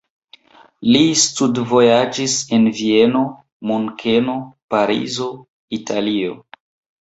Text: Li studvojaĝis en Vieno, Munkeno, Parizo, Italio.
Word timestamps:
Li 0.93 1.01
studvojaĝis 1.23 2.37
en 2.57 2.65
Vieno, 2.79 3.21
Munkeno, 3.73 4.39
Parizo, 4.77 5.29
Italio. 5.81 6.35